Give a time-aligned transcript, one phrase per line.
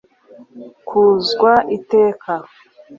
[0.87, 2.33] kuzwa iteka